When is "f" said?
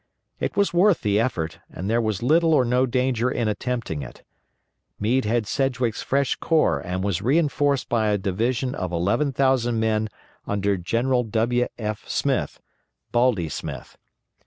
11.77-12.09